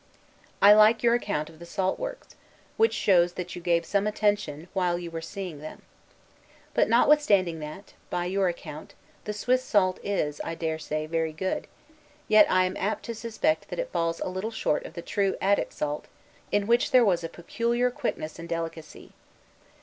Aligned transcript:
I 0.63 0.73
like 0.73 1.03
your 1.03 1.13
account 1.13 1.47
of 1.47 1.59
the 1.59 1.65
salt 1.67 1.99
works; 1.99 2.35
which 2.75 2.91
shows 2.91 3.33
that 3.33 3.55
you 3.55 3.61
gave 3.61 3.85
some 3.85 4.07
attention 4.07 4.67
while 4.73 4.97
you 4.97 5.11
were 5.11 5.21
seeing 5.21 5.59
them. 5.59 5.83
But 6.73 6.89
notwithstanding 6.89 7.59
that, 7.59 7.93
by 8.09 8.25
your 8.25 8.47
account, 8.47 8.95
the 9.25 9.31
Swiss 9.33 9.63
salt 9.63 9.99
is 10.01 10.41
(I 10.43 10.55
dare 10.55 10.79
say) 10.79 11.05
very 11.05 11.33
good, 11.33 11.67
yet 12.27 12.49
I 12.49 12.65
am 12.65 12.77
apt 12.77 13.03
to 13.03 13.13
suspect 13.13 13.69
that 13.69 13.77
it 13.77 13.91
falls 13.91 14.19
a 14.19 14.27
little 14.29 14.49
short 14.49 14.87
of 14.87 14.95
the 14.95 15.03
true 15.03 15.37
Attic 15.39 15.71
salt 15.71 16.05
in 16.51 16.65
which 16.65 16.89
there 16.89 17.05
was 17.05 17.23
a 17.23 17.29
peculiar 17.29 17.91
quickness 17.91 18.39
and 18.39 18.49
delicacy. 18.49 19.11